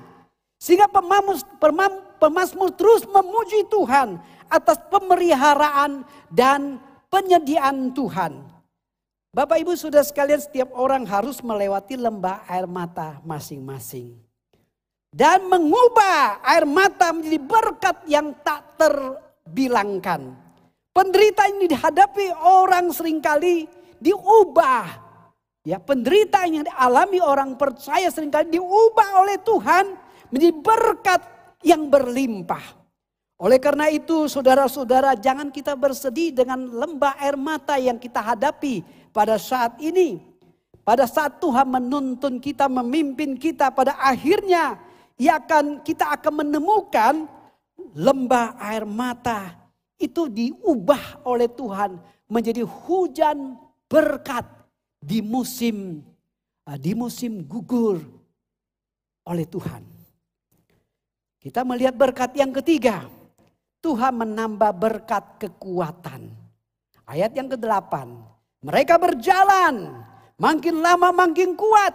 Sehingga 0.60 0.88
pemamus, 0.88 1.44
pemam, 1.56 1.92
pemasmur 2.20 2.72
terus 2.76 3.08
memuji 3.08 3.64
Tuhan 3.72 4.20
atas 4.52 4.78
pemeliharaan 4.92 6.04
dan 6.28 6.76
penyediaan 7.08 7.92
Tuhan. 7.96 8.53
Bapak 9.34 9.58
Ibu 9.58 9.74
sudah 9.74 10.06
sekalian 10.06 10.38
setiap 10.38 10.70
orang 10.78 11.02
harus 11.10 11.42
melewati 11.42 11.98
lembah 11.98 12.46
air 12.46 12.70
mata 12.70 13.18
masing-masing. 13.26 14.14
Dan 15.10 15.50
mengubah 15.50 16.38
air 16.46 16.62
mata 16.62 17.10
menjadi 17.10 17.42
berkat 17.42 17.96
yang 18.06 18.30
tak 18.46 18.78
terbilangkan. 18.78 20.38
Penderitaan 20.94 21.58
yang 21.58 21.66
dihadapi 21.66 22.30
orang 22.46 22.94
sering 22.94 23.18
kali 23.18 23.66
diubah 23.98 25.04
Ya, 25.64 25.80
penderitaan 25.80 26.60
yang 26.60 26.64
dialami 26.68 27.24
orang 27.24 27.56
percaya 27.56 28.12
sering 28.12 28.28
kali 28.28 28.52
diubah 28.52 29.24
oleh 29.24 29.40
Tuhan 29.40 29.96
menjadi 30.28 30.54
berkat 30.60 31.20
yang 31.64 31.88
berlimpah. 31.88 32.60
Oleh 33.40 33.56
karena 33.56 33.88
itu 33.88 34.28
saudara-saudara 34.28 35.16
jangan 35.16 35.48
kita 35.48 35.72
bersedih 35.72 36.36
dengan 36.36 36.68
lembah 36.68 37.16
air 37.16 37.40
mata 37.40 37.80
yang 37.80 37.96
kita 37.96 38.20
hadapi 38.20 38.84
pada 39.14 39.38
saat 39.38 39.78
ini. 39.78 40.18
Pada 40.84 41.08
saat 41.08 41.40
Tuhan 41.40 41.64
menuntun 41.64 42.36
kita, 42.36 42.68
memimpin 42.68 43.40
kita 43.40 43.72
pada 43.72 43.96
akhirnya 43.96 44.76
ia 45.16 45.40
akan 45.40 45.80
kita 45.80 46.12
akan 46.12 46.44
menemukan 46.44 47.24
lembah 47.96 48.60
air 48.60 48.84
mata 48.84 49.64
itu 49.96 50.28
diubah 50.28 51.24
oleh 51.24 51.48
Tuhan 51.48 51.96
menjadi 52.28 52.66
hujan 52.66 53.56
berkat 53.88 54.44
di 55.00 55.24
musim 55.24 56.04
ah, 56.68 56.76
di 56.76 56.92
musim 56.92 57.46
gugur 57.48 58.04
oleh 59.24 59.48
Tuhan. 59.48 59.82
Kita 61.40 61.60
melihat 61.64 61.96
berkat 61.96 62.36
yang 62.36 62.52
ketiga. 62.52 63.08
Tuhan 63.84 64.16
menambah 64.16 64.72
berkat 64.80 65.44
kekuatan. 65.44 66.32
Ayat 67.04 67.36
yang 67.36 67.52
ke-8. 67.52 67.92
Mereka 68.64 68.96
berjalan 68.96 69.92
makin 70.40 70.80
lama 70.80 71.12
makin 71.12 71.52
kuat 71.52 71.92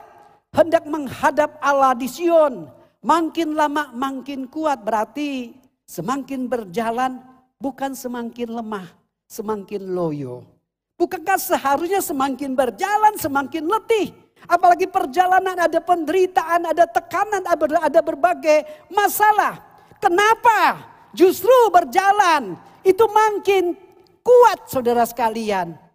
hendak 0.54 0.86
menghadap 0.86 1.58
Allah 1.66 1.98
di 1.98 2.06
Sion. 2.06 2.70
Makin 3.02 3.58
lama 3.58 3.90
makin 3.90 4.46
kuat 4.46 4.86
berarti 4.86 5.58
semakin 5.90 6.46
berjalan 6.46 7.18
bukan 7.58 7.98
semakin 7.98 8.54
lemah, 8.54 8.86
semakin 9.26 9.82
loyo. 9.98 10.46
Bukankah 10.94 11.42
seharusnya 11.42 12.06
semakin 12.06 12.54
berjalan 12.54 13.18
semakin 13.18 13.66
letih? 13.66 14.14
Apalagi 14.46 14.86
perjalanan 14.86 15.58
ada 15.58 15.82
penderitaan, 15.82 16.70
ada 16.70 16.86
tekanan, 16.86 17.42
ada 17.82 18.02
berbagai 18.04 18.68
masalah. 18.94 19.58
Kenapa? 19.98 20.86
Justru 21.18 21.56
berjalan 21.74 22.54
itu 22.86 23.10
makin 23.10 23.74
kuat 24.22 24.70
saudara 24.70 25.08
sekalian. 25.08 25.89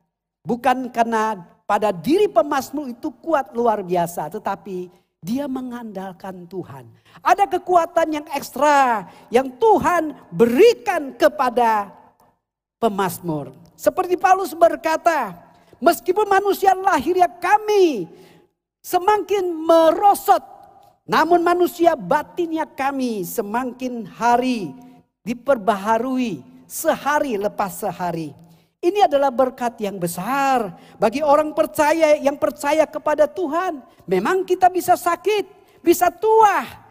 Bukan 0.45 0.93
karena 0.93 1.41
pada 1.65 1.89
diri 1.89 2.29
pemasmur 2.29 2.93
itu 2.93 3.09
kuat 3.25 3.57
luar 3.57 3.81
biasa. 3.81 4.29
Tetapi 4.29 4.93
dia 5.25 5.49
mengandalkan 5.49 6.45
Tuhan. 6.45 6.85
Ada 7.25 7.49
kekuatan 7.49 8.21
yang 8.21 8.27
ekstra 8.37 9.09
yang 9.33 9.49
Tuhan 9.57 10.13
berikan 10.29 11.17
kepada 11.17 11.89
pemasmur. 12.77 13.57
Seperti 13.73 14.21
Paulus 14.21 14.53
berkata, 14.53 15.33
meskipun 15.81 16.29
manusia 16.29 16.77
lahirnya 16.77 17.33
kami 17.41 18.05
semakin 18.85 19.49
merosot, 19.49 20.45
namun 21.09 21.41
manusia 21.41 21.97
batinnya 21.97 22.69
kami 22.69 23.25
semakin 23.25 24.05
hari 24.05 24.77
diperbaharui 25.25 26.45
sehari 26.69 27.41
lepas 27.41 27.81
sehari. 27.81 28.44
Ini 28.85 29.09
adalah 29.09 29.33
berkat 29.33 29.81
yang 29.81 29.97
besar 29.97 30.77
bagi 31.01 31.25
orang 31.25 31.57
percaya 31.57 32.21
yang 32.21 32.37
percaya 32.37 32.85
kepada 32.85 33.25
Tuhan. 33.25 33.81
Memang 34.05 34.45
kita 34.45 34.69
bisa 34.69 34.93
sakit, 34.93 35.49
bisa 35.81 36.13
tua, 36.13 36.85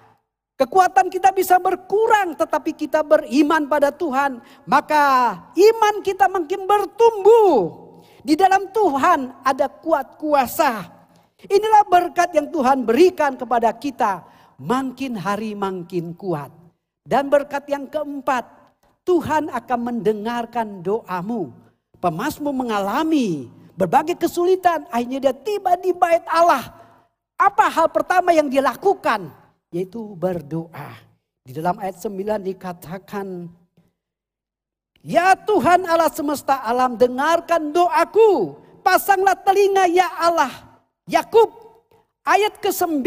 Kekuatan 0.54 1.10
kita 1.10 1.34
bisa 1.34 1.58
berkurang 1.58 2.38
tetapi 2.38 2.78
kita 2.78 3.02
beriman 3.02 3.66
pada 3.66 3.90
Tuhan. 3.90 4.38
Maka 4.70 5.06
iman 5.50 5.96
kita 6.06 6.30
makin 6.30 6.70
bertumbuh. 6.70 7.82
Di 8.22 8.38
dalam 8.38 8.70
Tuhan 8.70 9.34
ada 9.42 9.66
kuat 9.66 10.16
kuasa. 10.22 10.88
Inilah 11.50 11.84
berkat 11.90 12.38
yang 12.38 12.48
Tuhan 12.54 12.86
berikan 12.86 13.34
kepada 13.34 13.74
kita. 13.74 14.24
Makin 14.62 15.18
hari 15.18 15.58
makin 15.58 16.14
kuat. 16.14 16.54
Dan 17.04 17.28
berkat 17.28 17.68
yang 17.68 17.90
keempat, 17.90 18.48
Tuhan 19.04 19.52
akan 19.52 19.80
mendengarkan 19.84 20.80
doamu. 20.80 21.52
Pemasmu 22.04 22.52
mengalami 22.52 23.48
berbagai 23.80 24.20
kesulitan. 24.20 24.84
Akhirnya 24.92 25.32
dia 25.32 25.36
tiba 25.36 25.80
di 25.80 25.96
bait 25.96 26.28
Allah. 26.28 26.76
Apa 27.40 27.72
hal 27.72 27.88
pertama 27.96 28.36
yang 28.36 28.52
dia 28.52 28.60
lakukan? 28.60 29.32
Yaitu 29.72 30.12
berdoa. 30.20 31.00
Di 31.48 31.56
dalam 31.56 31.80
ayat 31.80 32.04
9 32.04 32.44
dikatakan, 32.44 33.48
Ya 35.04 35.36
Tuhan 35.36 35.84
Allah 35.88 36.12
semesta 36.12 36.60
alam 36.64 37.00
dengarkan 37.00 37.72
doaku. 37.72 38.60
Pasanglah 38.84 39.40
telinga 39.40 39.88
ya 39.88 40.08
Allah. 40.20 40.52
Yakub 41.08 41.52
ayat 42.24 42.60
ke-9 42.60 43.04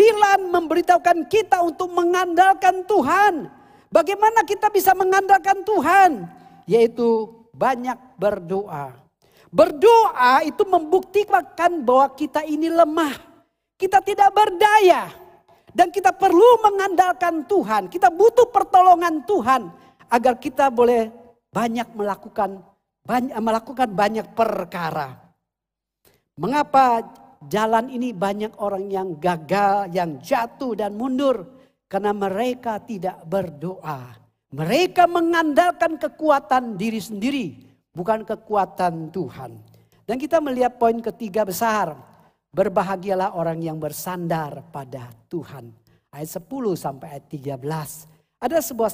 memberitahukan 0.53 1.25
kita 1.29 1.61
untuk 1.61 1.93
mengandalkan 1.93 2.81
Tuhan. 2.89 3.53
Bagaimana 3.93 4.45
kita 4.45 4.73
bisa 4.73 4.93
mengandalkan 4.93 5.65
Tuhan? 5.65 6.29
Yaitu 6.69 7.33
banyak 7.57 7.97
berdoa. 8.17 8.97
Berdoa 9.53 10.43
itu 10.45 10.67
membuktikan 10.67 11.81
bahwa 11.81 12.13
kita 12.13 12.43
ini 12.45 12.69
lemah. 12.69 13.15
Kita 13.77 14.03
tidak 14.03 14.33
berdaya. 14.33 15.13
Dan 15.77 15.93
kita 15.93 16.13
perlu 16.17 16.65
mengandalkan 16.65 17.45
Tuhan. 17.45 17.93
Kita 17.93 18.09
butuh 18.09 18.49
pertolongan 18.49 19.23
Tuhan. 19.29 19.69
Agar 20.09 20.41
kita 20.41 20.73
boleh 20.73 21.13
banyak 21.53 21.93
melakukan 21.93 22.65
banyak, 23.07 23.37
melakukan 23.39 23.89
banyak 23.95 24.27
perkara. 24.35 25.15
Mengapa 26.37 27.01
jalan 27.49 27.89
ini 27.89 28.13
banyak 28.13 28.59
orang 28.61 28.91
yang 28.91 29.09
gagal, 29.17 29.89
yang 29.95 30.21
jatuh 30.21 30.75
dan 30.77 30.99
mundur? 30.99 31.55
Karena 31.87 32.11
mereka 32.11 32.83
tidak 32.83 33.23
berdoa. 33.25 34.11
Mereka 34.53 35.07
mengandalkan 35.07 35.99
kekuatan 36.01 36.75
diri 36.75 36.99
sendiri, 36.99 37.47
bukan 37.97 38.29
kekuatan 38.29 39.09
Tuhan. 39.09 39.57
Dan 40.05 40.21
kita 40.21 40.45
melihat 40.45 40.77
poin 40.77 41.01
ketiga 41.01 41.49
besar. 41.49 41.97
Berbahagialah 42.53 43.37
orang 43.37 43.61
yang 43.65 43.81
bersandar 43.81 44.65
pada 44.69 45.09
Tuhan. 45.33 45.73
Ayat 46.13 46.41
10 46.41 46.77
sampai 46.77 47.17
ayat 47.17 47.27
13. 47.29 48.41
Ada 48.41 48.61
sebuah 48.61 48.93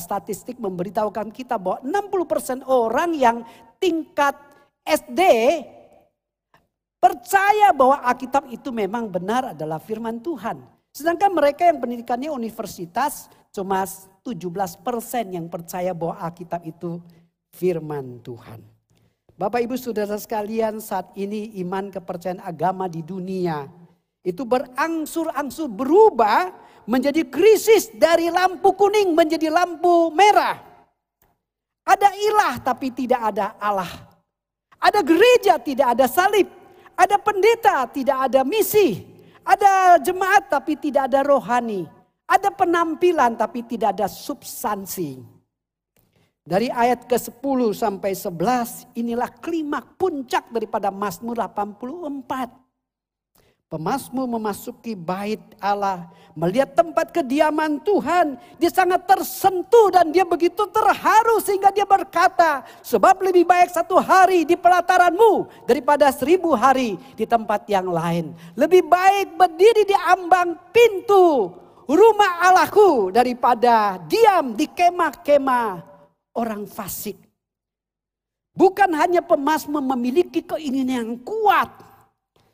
statistik 0.00 0.60
memberitahukan 0.60 1.32
kita 1.32 1.56
bahwa 1.56 1.80
60% 1.84 2.64
orang 2.68 3.16
yang 3.16 3.44
tingkat 3.80 4.36
SD 4.84 5.20
percaya 6.96 7.74
bahwa 7.74 8.00
Alkitab 8.04 8.48
itu 8.48 8.68
memang 8.72 9.08
benar 9.10 9.52
adalah 9.56 9.80
firman 9.82 10.22
Tuhan. 10.22 10.60
Sedangkan 10.92 11.32
mereka 11.32 11.68
yang 11.68 11.80
pendidikannya 11.80 12.30
universitas 12.32 13.28
cuma 13.52 13.84
17% 14.24 14.80
yang 15.36 15.48
percaya 15.52 15.92
bahwa 15.92 16.16
Alkitab 16.16 16.64
itu 16.64 17.02
firman 17.52 18.18
Tuhan. 18.24 18.60
Bapak 19.36 19.64
ibu 19.64 19.76
saudara 19.80 20.16
sekalian 20.20 20.78
saat 20.78 21.12
ini 21.16 21.56
iman 21.64 21.88
kepercayaan 21.88 22.44
agama 22.44 22.86
di 22.86 23.00
dunia 23.00 23.66
itu 24.22 24.46
berangsur-angsur 24.46 25.66
berubah 25.66 26.54
menjadi 26.86 27.26
krisis 27.26 27.90
dari 27.90 28.30
lampu 28.30 28.70
kuning 28.74 29.14
menjadi 29.14 29.50
lampu 29.50 30.14
merah. 30.14 30.62
Ada 31.82 32.14
ilah 32.14 32.54
tapi 32.62 32.94
tidak 32.94 33.34
ada 33.34 33.58
Allah. 33.58 33.90
Ada 34.78 35.02
gereja 35.02 35.58
tidak 35.58 35.98
ada 35.98 36.06
salib. 36.06 36.46
Ada 36.94 37.18
pendeta 37.18 37.82
tidak 37.90 38.30
ada 38.30 38.46
misi. 38.46 39.02
Ada 39.42 39.98
jemaat 39.98 40.46
tapi 40.46 40.78
tidak 40.78 41.10
ada 41.10 41.26
rohani. 41.26 41.82
Ada 42.30 42.54
penampilan 42.54 43.34
tapi 43.34 43.66
tidak 43.66 43.98
ada 43.98 44.06
substansi. 44.06 45.31
Dari 46.42 46.66
ayat 46.66 47.06
ke-10 47.06 47.70
sampai 47.70 48.18
11 48.18 48.98
inilah 48.98 49.30
klimak 49.30 49.94
puncak 49.94 50.50
daripada 50.50 50.90
Mazmur 50.90 51.38
84. 51.38 52.50
Pemasmu 53.70 54.26
memasuki 54.26 54.98
bait 54.98 55.38
Allah, 55.62 56.10
melihat 56.34 56.74
tempat 56.74 57.14
kediaman 57.14 57.78
Tuhan. 57.86 58.36
Dia 58.58 58.74
sangat 58.74 59.06
tersentuh 59.06 59.94
dan 59.94 60.10
dia 60.10 60.26
begitu 60.26 60.66
terharu 60.66 61.38
sehingga 61.40 61.70
dia 61.70 61.86
berkata, 61.86 62.66
sebab 62.82 63.22
lebih 63.22 63.46
baik 63.46 63.70
satu 63.70 64.02
hari 64.02 64.42
di 64.42 64.58
pelataranmu 64.58 65.46
daripada 65.64 66.10
seribu 66.10 66.58
hari 66.58 66.98
di 67.14 67.22
tempat 67.22 67.70
yang 67.70 67.86
lain. 67.86 68.34
Lebih 68.58 68.82
baik 68.90 69.38
berdiri 69.38 69.86
di 69.86 69.94
ambang 70.10 70.58
pintu 70.74 71.54
rumah 71.86 72.50
Allahku 72.50 73.14
daripada 73.14 73.96
diam 74.10 74.58
di 74.58 74.66
kemah-kemah 74.66 75.91
orang 76.36 76.68
fasik. 76.68 77.16
Bukan 78.52 78.92
hanya 78.92 79.24
pemasmu 79.24 79.80
memiliki 79.80 80.44
keinginan 80.44 80.92
yang 80.92 81.12
kuat, 81.24 81.72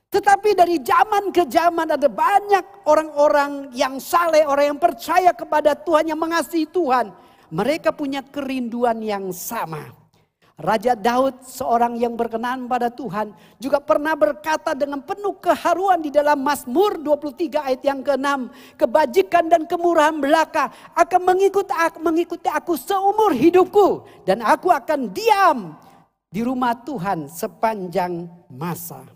tetapi 0.08 0.54
dari 0.54 0.78
zaman 0.80 1.34
ke 1.34 1.44
zaman 1.50 1.98
ada 1.98 2.06
banyak 2.08 2.86
orang-orang 2.88 3.74
yang 3.74 3.98
saleh, 3.98 4.46
orang 4.46 4.72
yang 4.72 4.80
percaya 4.80 5.34
kepada 5.34 5.74
Tuhan, 5.74 6.08
yang 6.14 6.20
mengasihi 6.20 6.70
Tuhan. 6.70 7.10
Mereka 7.52 7.92
punya 7.92 8.22
kerinduan 8.22 9.02
yang 9.02 9.28
sama. 9.34 9.97
Raja 10.58 10.98
Daud 10.98 11.46
seorang 11.46 11.94
yang 12.02 12.18
berkenan 12.18 12.66
pada 12.66 12.90
Tuhan 12.90 13.30
juga 13.62 13.78
pernah 13.78 14.18
berkata 14.18 14.74
dengan 14.74 14.98
penuh 14.98 15.38
keharuan 15.38 16.02
di 16.02 16.10
dalam 16.10 16.42
Mazmur 16.42 16.98
23 16.98 17.62
ayat 17.62 17.82
yang 17.86 18.02
ke-6. 18.02 18.28
Kebajikan 18.74 19.46
dan 19.46 19.70
kemurahan 19.70 20.18
belaka 20.18 20.74
akan 20.98 21.20
mengikuti, 21.22 21.70
mengikuti 22.02 22.50
aku 22.50 22.74
seumur 22.74 23.38
hidupku. 23.38 24.02
Dan 24.26 24.42
aku 24.42 24.74
akan 24.74 25.14
diam 25.14 25.78
di 26.26 26.42
rumah 26.42 26.74
Tuhan 26.82 27.30
sepanjang 27.30 28.26
masa. 28.50 29.06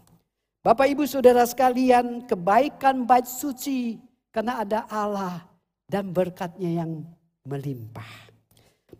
Bapak 0.63 0.95
ibu 0.95 1.03
saudara 1.11 1.43
sekalian 1.43 2.23
kebaikan 2.23 3.03
bait 3.03 3.27
suci 3.27 3.99
karena 4.31 4.63
ada 4.63 4.87
Allah 4.87 5.43
dan 5.91 6.15
berkatnya 6.15 6.87
yang 6.87 7.03
melimpah. 7.43 8.32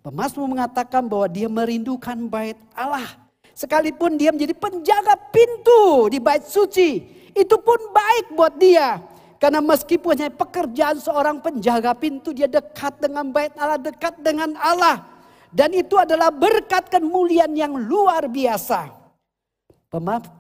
Pemasmur 0.03 0.51
mengatakan 0.51 1.07
bahwa 1.07 1.31
dia 1.31 1.47
merindukan 1.47 2.19
bait 2.27 2.59
Allah. 2.75 3.07
Sekalipun 3.55 4.19
dia 4.19 4.35
menjadi 4.35 4.51
penjaga 4.51 5.15
pintu 5.31 6.11
di 6.11 6.19
bait 6.19 6.43
suci. 6.43 7.07
Itu 7.31 7.63
pun 7.63 7.79
baik 7.95 8.35
buat 8.35 8.59
dia. 8.59 8.99
Karena 9.39 9.63
meskipun 9.63 10.19
hanya 10.19 10.35
pekerjaan 10.35 10.99
seorang 10.99 11.39
penjaga 11.39 11.95
pintu. 11.95 12.35
Dia 12.35 12.51
dekat 12.51 12.99
dengan 12.99 13.31
bait 13.31 13.55
Allah, 13.55 13.79
dekat 13.79 14.19
dengan 14.19 14.59
Allah. 14.59 15.07
Dan 15.55 15.71
itu 15.71 15.95
adalah 15.95 16.35
berkat 16.35 16.91
kemuliaan 16.91 17.55
yang 17.55 17.79
luar 17.79 18.27
biasa. 18.27 18.91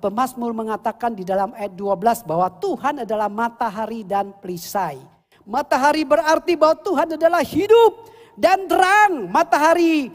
Pemasmur 0.00 0.56
mengatakan 0.56 1.12
di 1.12 1.22
dalam 1.22 1.52
ayat 1.52 1.76
12 1.76 2.24
bahwa 2.24 2.48
Tuhan 2.58 3.04
adalah 3.04 3.28
matahari 3.28 4.02
dan 4.02 4.32
perisai. 4.40 4.98
Matahari 5.44 6.02
berarti 6.02 6.56
bahwa 6.56 6.80
Tuhan 6.80 7.08
adalah 7.14 7.44
hidup 7.44 8.08
dan 8.36 8.68
terang. 8.68 9.28
Matahari 9.28 10.10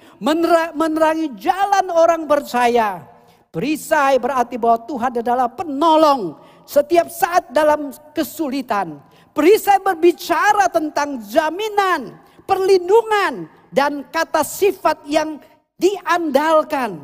menerangi 0.74 1.34
jalan 1.38 1.88
orang 1.92 2.24
percaya. 2.26 3.04
Perisai 3.50 4.20
berarti 4.22 4.60
bahwa 4.60 4.86
Tuhan 4.86 5.14
adalah 5.24 5.48
penolong 5.50 6.38
setiap 6.68 7.08
saat 7.10 7.50
dalam 7.50 7.90
kesulitan. 8.12 9.02
Perisai 9.32 9.82
berbicara 9.82 10.68
tentang 10.70 11.22
jaminan, 11.26 12.18
perlindungan, 12.44 13.46
dan 13.70 14.06
kata 14.10 14.42
sifat 14.42 15.06
yang 15.06 15.38
diandalkan. 15.78 17.02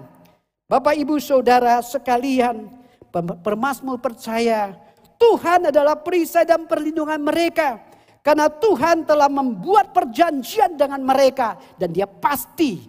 Bapak 0.65 0.97
ibu 0.97 1.21
saudara 1.21 1.77
sekalian, 1.85 2.69
permasmur 3.45 4.01
percaya 4.01 4.73
Tuhan 5.23 5.71
adalah 5.71 5.95
perisai 5.95 6.43
dan 6.43 6.67
perlindungan 6.67 7.21
mereka. 7.23 7.79
Karena 8.23 8.47
Tuhan 8.47 9.03
telah 9.03 9.27
membuat 9.27 9.91
perjanjian 9.91 10.79
dengan 10.79 11.03
mereka 11.03 11.59
dan 11.75 11.91
dia 11.91 12.07
pasti 12.07 12.79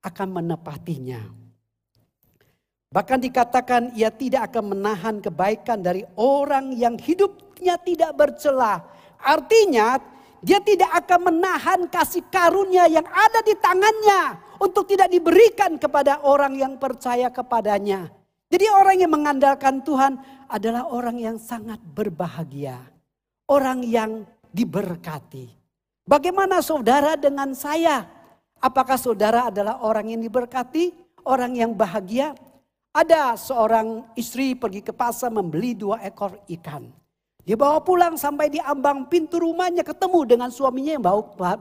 akan 0.00 0.40
menepatinya. 0.40 1.20
Bahkan 2.88 3.20
dikatakan 3.20 3.92
ia 3.92 4.08
tidak 4.08 4.48
akan 4.48 4.72
menahan 4.72 5.20
kebaikan 5.20 5.84
dari 5.84 6.08
orang 6.16 6.72
yang 6.72 6.96
hidupnya 6.96 7.76
tidak 7.84 8.16
bercelah. 8.16 8.80
Artinya 9.20 10.00
dia 10.40 10.56
tidak 10.64 10.88
akan 11.04 11.36
menahan 11.36 11.84
kasih 11.92 12.24
karunia 12.32 12.88
yang 12.88 13.04
ada 13.04 13.44
di 13.44 13.52
tangannya 13.60 14.40
untuk 14.56 14.88
tidak 14.88 15.12
diberikan 15.12 15.76
kepada 15.76 16.24
orang 16.24 16.56
yang 16.56 16.80
percaya 16.80 17.28
kepadanya. 17.28 18.08
Jadi 18.48 18.66
orang 18.72 18.96
yang 19.04 19.12
mengandalkan 19.12 19.84
Tuhan 19.84 20.16
adalah 20.48 20.88
orang 20.88 21.20
yang 21.20 21.36
sangat 21.36 21.76
berbahagia. 21.84 22.80
Orang 23.44 23.84
yang 23.84 24.24
diberkati. 24.58 25.46
Bagaimana 26.02 26.58
saudara 26.58 27.14
dengan 27.14 27.54
saya? 27.54 28.02
Apakah 28.58 28.98
saudara 28.98 29.46
adalah 29.46 29.78
orang 29.86 30.18
yang 30.18 30.20
diberkati, 30.24 30.90
orang 31.22 31.54
yang 31.54 31.70
bahagia? 31.78 32.34
Ada 32.90 33.38
seorang 33.38 34.10
istri 34.18 34.58
pergi 34.58 34.82
ke 34.82 34.90
pasar 34.90 35.30
membeli 35.30 35.78
dua 35.78 36.02
ekor 36.02 36.34
ikan. 36.58 36.90
Dia 37.46 37.54
bawa 37.54 37.80
pulang 37.80 38.18
sampai 38.18 38.50
di 38.50 38.58
ambang 38.60 39.06
pintu 39.06 39.40
rumahnya 39.40 39.86
ketemu 39.86 40.20
dengan 40.26 40.50
suaminya 40.50 40.92
yang 40.98 41.04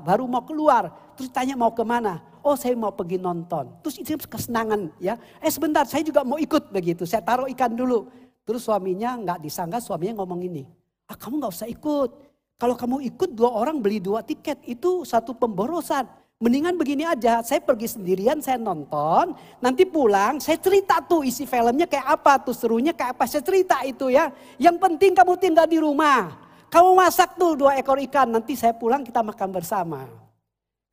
baru 0.04 0.26
mau 0.26 0.44
keluar. 0.44 0.90
Terus 1.16 1.30
tanya 1.30 1.54
mau 1.54 1.72
ke 1.72 1.86
mana? 1.86 2.20
Oh 2.44 2.58
saya 2.58 2.76
mau 2.76 2.92
pergi 2.92 3.22
nonton. 3.22 3.72
Terus 3.86 3.96
itu 4.02 4.20
kesenangan 4.28 4.92
ya. 5.00 5.16
Eh 5.40 5.48
sebentar 5.48 5.88
saya 5.88 6.04
juga 6.04 6.28
mau 6.28 6.42
ikut 6.42 6.74
begitu. 6.74 7.08
Saya 7.08 7.24
taruh 7.24 7.48
ikan 7.54 7.72
dulu. 7.72 8.10
Terus 8.44 8.68
suaminya 8.68 9.16
nggak 9.16 9.40
disangka 9.44 9.80
suaminya 9.80 10.24
ngomong 10.24 10.44
ini. 10.44 10.68
Ah 11.08 11.16
kamu 11.16 11.40
nggak 11.40 11.54
usah 11.56 11.70
ikut. 11.72 12.27
Kalau 12.58 12.74
kamu 12.74 13.06
ikut 13.14 13.38
dua 13.38 13.54
orang 13.54 13.78
beli 13.78 14.02
dua 14.02 14.26
tiket 14.26 14.58
itu 14.66 15.06
satu 15.06 15.38
pemborosan. 15.38 16.10
Mendingan 16.38 16.78
begini 16.78 17.02
aja, 17.02 17.42
saya 17.42 17.58
pergi 17.58 17.90
sendirian, 17.90 18.38
saya 18.46 18.62
nonton, 18.62 19.34
nanti 19.58 19.90
pulang, 19.90 20.38
saya 20.38 20.62
cerita 20.62 21.02
tuh 21.02 21.26
isi 21.26 21.50
filmnya 21.50 21.90
kayak 21.90 22.14
apa 22.14 22.38
tuh, 22.38 22.54
serunya 22.54 22.94
kayak 22.94 23.18
apa, 23.18 23.26
saya 23.26 23.42
cerita 23.42 23.82
itu 23.82 24.14
ya. 24.14 24.30
Yang 24.62 24.78
penting 24.78 25.18
kamu 25.18 25.34
tinggal 25.42 25.66
di 25.66 25.82
rumah, 25.82 26.38
kamu 26.70 26.94
masak 26.94 27.42
tuh 27.42 27.58
dua 27.58 27.82
ekor 27.82 27.98
ikan, 28.06 28.38
nanti 28.38 28.54
saya 28.54 28.78
pulang 28.78 29.02
kita 29.02 29.26
makan 29.26 29.50
bersama. 29.50 30.06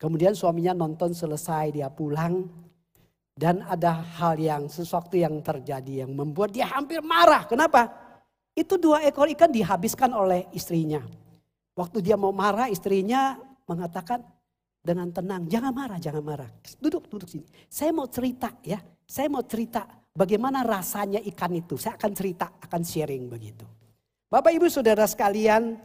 Kemudian 0.01 0.33
suaminya 0.33 0.73
nonton 0.73 1.13
selesai, 1.13 1.77
dia 1.77 1.93
pulang, 1.93 2.49
dan 3.37 3.61
ada 3.69 4.01
hal 4.17 4.41
yang, 4.41 4.65
sesuatu 4.65 5.13
yang 5.13 5.45
terjadi 5.45 6.09
yang 6.09 6.11
membuat 6.13 6.57
dia 6.57 6.65
hampir 6.73 7.05
marah. 7.05 7.45
Kenapa? 7.45 7.93
Itu 8.57 8.81
dua 8.81 9.05
ekor 9.05 9.29
ikan 9.29 9.53
dihabiskan 9.53 10.09
oleh 10.09 10.49
istrinya. 10.57 11.05
Waktu 11.75 11.99
dia 11.99 12.15
mau 12.15 12.31
marah, 12.31 12.71
istrinya 12.71 13.35
mengatakan, 13.67 14.23
dengan 14.85 15.09
tenang. 15.09 15.49
Jangan 15.49 15.73
marah, 15.73 15.97
jangan 15.97 16.21
marah. 16.21 16.49
Duduk, 16.77 17.09
duduk 17.09 17.25
sini. 17.25 17.49
Saya 17.65 17.89
mau 17.89 18.05
cerita 18.05 18.53
ya. 18.61 18.77
Saya 19.09 19.27
mau 19.33 19.41
cerita 19.41 19.81
bagaimana 20.13 20.61
rasanya 20.61 21.17
ikan 21.33 21.51
itu. 21.57 21.73
Saya 21.75 21.97
akan 21.97 22.11
cerita, 22.13 22.53
akan 22.61 22.81
sharing 22.85 23.25
begitu. 23.25 23.65
Bapak 24.29 24.53
ibu 24.53 24.69
saudara 24.69 25.09
sekalian. 25.09 25.81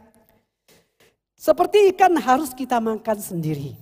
Seperti 1.33 1.89
ikan 1.97 2.13
harus 2.21 2.53
kita 2.53 2.77
makan 2.77 3.17
sendiri. 3.17 3.73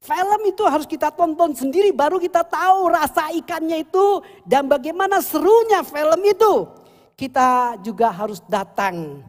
Film 0.00 0.40
itu 0.48 0.64
harus 0.64 0.88
kita 0.88 1.12
tonton 1.12 1.52
sendiri 1.52 1.92
baru 1.92 2.16
kita 2.20 2.44
tahu 2.44 2.92
rasa 2.92 3.32
ikannya 3.32 3.88
itu. 3.88 4.20
Dan 4.44 4.68
bagaimana 4.68 5.24
serunya 5.24 5.80
film 5.80 6.20
itu. 6.20 6.68
Kita 7.16 7.76
juga 7.84 8.08
harus 8.12 8.40
datang 8.48 9.20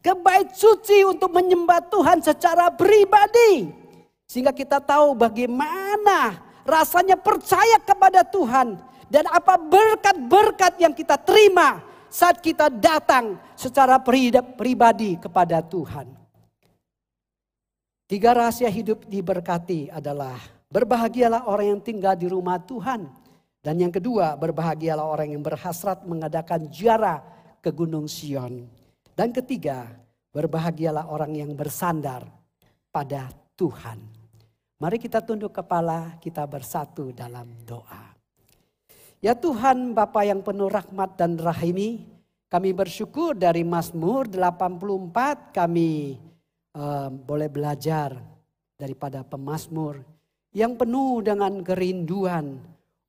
ke 0.00 0.12
bait 0.16 0.48
suci 0.56 1.04
untuk 1.04 1.32
menyembah 1.32 1.84
Tuhan 1.92 2.24
secara 2.24 2.72
pribadi. 2.72 3.68
Sehingga 4.24 4.52
kita 4.52 4.80
tahu 4.80 5.12
bagaimana 5.12 6.40
rasanya 6.64 7.20
percaya 7.20 7.76
kepada 7.80 8.24
Tuhan. 8.24 8.80
Dan 9.10 9.26
apa 9.26 9.58
berkat-berkat 9.58 10.78
yang 10.78 10.94
kita 10.94 11.18
terima 11.18 11.82
saat 12.06 12.38
kita 12.38 12.70
datang 12.70 13.38
secara 13.58 13.98
pribadi 14.54 15.18
kepada 15.18 15.58
Tuhan. 15.58 16.06
Tiga 18.06 18.34
rahasia 18.34 18.70
hidup 18.70 19.06
diberkati 19.06 19.90
adalah 19.90 20.38
berbahagialah 20.70 21.46
orang 21.46 21.78
yang 21.78 21.82
tinggal 21.82 22.14
di 22.14 22.26
rumah 22.30 22.58
Tuhan. 22.58 23.06
Dan 23.60 23.76
yang 23.76 23.92
kedua, 23.92 24.38
berbahagialah 24.38 25.04
orang 25.04 25.34
yang 25.34 25.42
berhasrat 25.42 26.06
mengadakan 26.06 26.70
ziarah 26.70 27.20
ke 27.60 27.68
Gunung 27.70 28.08
Sion. 28.08 28.79
Dan 29.20 29.36
ketiga, 29.36 29.84
berbahagialah 30.32 31.12
orang 31.12 31.36
yang 31.36 31.52
bersandar 31.52 32.24
pada 32.88 33.28
Tuhan. 33.52 34.00
Mari 34.80 34.96
kita 34.96 35.20
tunduk 35.20 35.52
kepala, 35.52 36.16
kita 36.24 36.48
bersatu 36.48 37.12
dalam 37.12 37.52
doa. 37.68 38.16
Ya 39.20 39.36
Tuhan 39.36 39.92
Bapa 39.92 40.24
yang 40.24 40.40
penuh 40.40 40.72
rahmat 40.72 41.20
dan 41.20 41.36
rahimi, 41.36 42.08
kami 42.48 42.72
bersyukur 42.72 43.36
dari 43.36 43.60
Mazmur 43.60 44.24
84 44.24 45.52
kami 45.52 46.16
uh, 46.72 47.12
boleh 47.12 47.52
belajar 47.52 48.16
daripada 48.80 49.20
pemazmur 49.20 50.00
yang 50.56 50.80
penuh 50.80 51.20
dengan 51.20 51.60
kerinduan 51.60 52.56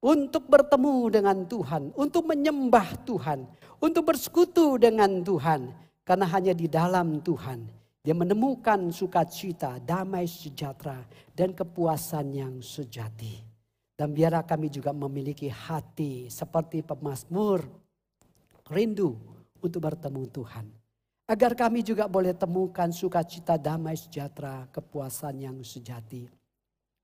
untuk 0.04 0.44
bertemu 0.52 1.08
dengan 1.08 1.48
Tuhan, 1.48 1.96
untuk 1.96 2.28
menyembah 2.28 3.00
Tuhan, 3.08 3.48
untuk 3.80 4.12
bersekutu 4.12 4.76
dengan 4.76 5.24
Tuhan. 5.24 5.91
Karena 6.02 6.26
hanya 6.34 6.54
di 6.58 6.66
dalam 6.66 7.22
Tuhan 7.22 7.82
dia 8.02 8.18
menemukan 8.18 8.90
sukacita, 8.90 9.78
damai 9.78 10.26
sejahtera, 10.26 11.06
dan 11.38 11.54
kepuasan 11.54 12.34
yang 12.34 12.58
sejati. 12.58 13.38
Dan 13.94 14.18
biarlah 14.18 14.42
kami 14.42 14.74
juga 14.74 14.90
memiliki 14.90 15.46
hati 15.46 16.26
seperti 16.26 16.82
pemazmur, 16.82 17.62
rindu 18.74 19.14
untuk 19.62 19.86
bertemu 19.86 20.24
Tuhan. 20.34 20.66
Agar 21.30 21.54
kami 21.54 21.86
juga 21.86 22.10
boleh 22.10 22.34
temukan 22.34 22.90
sukacita, 22.90 23.62
damai 23.62 23.94
sejahtera, 23.94 24.66
kepuasan 24.74 25.38
yang 25.38 25.58
sejati. 25.62 26.26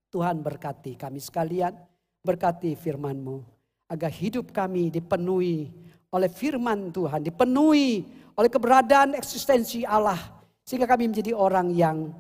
Tuhan 0.09 0.41
berkati 0.41 0.97
kami 0.97 1.21
sekalian, 1.21 1.77
berkati 2.25 2.73
firman-Mu. 2.73 3.45
Agar 3.87 4.09
hidup 4.09 4.49
kami 4.49 4.89
dipenuhi 4.89 5.69
oleh 6.13 6.29
firman 6.31 6.91
Tuhan, 6.93 7.23
dipenuhi 7.23 8.05
oleh 8.37 8.49
keberadaan 8.51 9.17
eksistensi 9.17 9.83
Allah 9.83 10.19
sehingga 10.63 10.87
kami 10.87 11.09
menjadi 11.09 11.31
orang 11.31 11.71
yang 11.71 12.11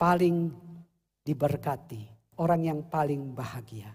paling 0.00 0.52
diberkati. 1.22 2.16
Orang 2.38 2.62
yang 2.62 2.86
paling 2.86 3.34
bahagia. 3.34 3.90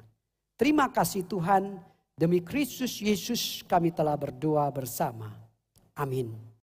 Terima 0.60 0.92
kasih 0.92 1.24
Tuhan. 1.24 1.80
Demi 2.14 2.44
Kristus 2.44 3.00
Yesus 3.00 3.64
kami 3.66 3.90
telah 3.90 4.14
berdoa 4.20 4.68
bersama. 4.70 5.32
Amin. 5.96 6.53